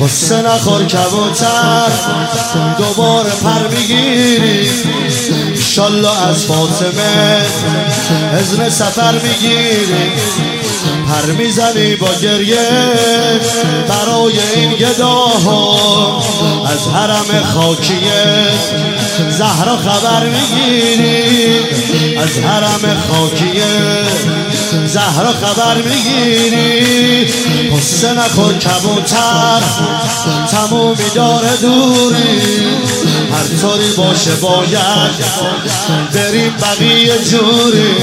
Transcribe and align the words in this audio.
قصه 0.00 0.42
نخور 0.42 0.84
کبوتر. 0.84 1.90
دوباره 2.78 3.30
پر 3.30 3.68
می‌گیری. 3.68 4.70
انشالله 5.54 6.28
از 6.28 6.44
فاطمه 6.44 7.42
ازن 8.32 8.68
سفر 8.68 9.12
می‌گیری. 9.12 10.12
پر 11.08 11.32
می‌زنی 11.32 11.96
با 11.96 12.08
گریه. 12.22 12.68
برای 13.88 14.38
این 14.54 14.70
گداها 14.70 16.22
از 16.66 16.88
حرم 16.94 17.44
خاکیه 17.54 18.48
زهرا 19.30 19.76
خبر 19.76 20.26
می‌گیری. 20.26 21.58
از 22.18 22.38
حرم 22.38 23.02
خاکیه 23.10 23.64
زهرا 24.86 25.32
خبر 25.32 25.76
می‌گیری؟ 25.82 27.26
قصه 27.76 28.12
نخور 28.12 28.54
کبوتر 28.54 29.62
تمومی 30.50 31.10
داره 31.14 31.56
دوری. 31.56 32.66
هر 33.32 33.60
طوری 33.60 33.92
باشه 33.96 34.34
باید 34.34 35.10
بریم 36.12 36.54
بقیه 36.60 37.18
جوری. 37.30 37.96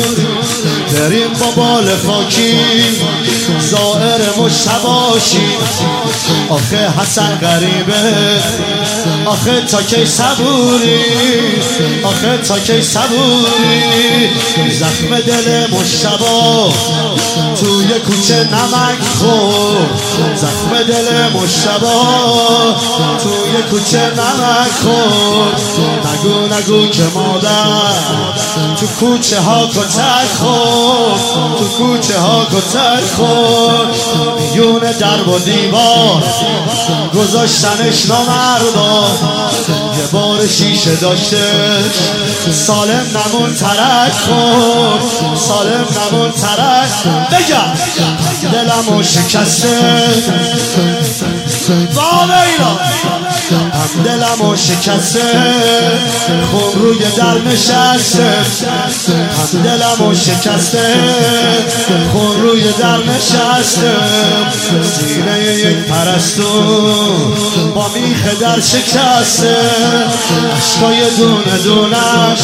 بریم 0.93 1.33
با 1.39 1.52
بال 1.52 1.97
خاکی. 2.07 2.59
زائر 3.59 4.21
مشتباشی. 4.38 5.47
آخه 6.49 6.89
حسن 6.99 7.35
غریبه. 7.41 8.41
آخه 9.25 9.61
تا 9.61 9.81
کی 9.81 10.05
صبوری. 10.05 11.02
آخه 12.03 12.38
تا 12.38 12.59
کی 12.59 12.81
صبوری. 12.81 14.29
زخم 14.71 15.19
دل 15.19 15.67
مشتبا. 15.71 16.73
توی 17.59 17.99
کوچه 17.99 18.44
نمک 18.44 19.02
خور. 19.19 19.89
زخم 20.35 20.83
دل 20.88 21.30
مشتبا. 21.30 22.75
توی 23.23 23.61
کوچه 23.71 23.99
نمک 23.99 24.71
خور. 24.83 25.53
نگو 26.05 26.55
نگو 26.55 26.88
که 26.88 27.03
مادر. 27.16 28.33
تو 28.79 28.87
کوچه 28.99 29.39
ها 29.39 29.67
کتک 29.67 30.31
خور. 30.39 31.19
تو 31.57 31.65
کوچه 31.77 32.19
ها 32.19 32.45
کتک 32.45 33.05
خور. 33.15 33.87
میون 34.53 34.91
درب 34.91 35.27
و 35.27 35.39
دیوار. 35.39 36.23
گذاشتنش 37.15 38.05
نامردا 38.05 39.07
یه 39.97 40.07
بار 40.11 40.47
شیشه 40.47 40.95
داشته. 40.95 41.51
سالم 42.51 43.05
نمون 43.15 43.55
ترک 43.55 44.13
خور. 44.25 44.99
سالم 45.35 45.85
نمون 45.97 46.31
ترک 46.31 46.89
بگم. 47.31 47.73
دلمو 48.51 49.03
شکسته. 49.03 49.67
اینا. 52.43 52.92
هم 53.95 54.03
دلمو 54.03 54.55
شکسته. 54.55 55.19
خون 56.52 56.81
روی 56.81 56.99
در 57.17 57.38
نشسته. 57.52 58.23
هم 59.53 59.61
دلمو 59.63 60.13
شکسته. 60.16 60.94
خون 62.11 62.41
روی 62.41 62.64
در 62.80 62.97
نشسته. 62.97 63.91
سینه 64.99 65.53
یک 65.53 65.77
پرستو 65.77 66.64
با 67.75 67.88
میخ 67.88 68.39
در 68.39 68.59
شکسته. 68.59 69.55
عشقای 70.58 71.09
دونه 71.17 71.58
دونش 71.64 72.39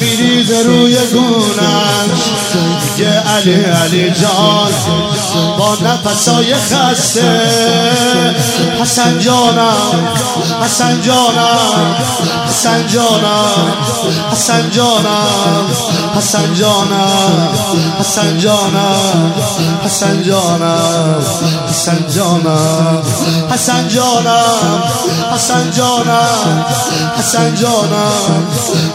میریزه 0.00 0.62
روی 0.62 0.96
علی 0.96 1.71
علی 3.50 4.10
جان 4.10 4.72
با 5.58 5.74
نفسای 5.74 6.54
خسته. 6.54 7.40
حسن 8.82 9.18
جانم 9.18 10.08
حسن 10.64 11.00
جانم 11.02 11.96
حسن 12.48 12.86
جانم 12.86 13.72
حسن 14.32 14.70
جانم 14.70 15.66
حسن 16.16 16.54
جانم 16.54 17.48
حسن 18.00 18.38
جانم 18.38 19.32
حسن 19.84 20.22
جانم 20.22 21.22
حسن 21.68 22.06
جانم 22.08 23.02
حسن 23.50 23.88
جانم. 23.88 24.82
حسن 25.34 25.70
جانم 25.70 26.64
حسن 27.18 27.54
جانم 27.54 28.46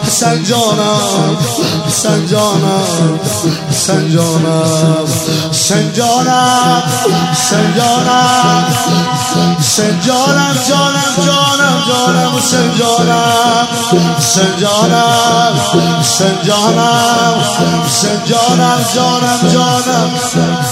حسن 0.05 0.43
جانم 0.43 1.37
حسن 1.87 2.25
جانم 2.25 3.19
حسن 3.69 4.09
جانم 4.11 5.07
حسن 5.51 5.93
جانم 5.93 6.81
حسن 7.33 7.73
جانم 7.77 8.65
حسن 9.59 9.99
جانم 10.05 10.55
جانم 10.67 11.15
جانم 11.25 11.77
جانم 11.87 12.37
حسن 12.37 12.69
جانم 12.79 13.67
حسن 14.17 14.49
جانم 14.59 15.59
حسن 16.01 16.35
جانم 16.45 17.41
حسن 17.85 18.19
جانم 18.27 18.85
جانم 18.95 19.49
جانم 19.53 20.67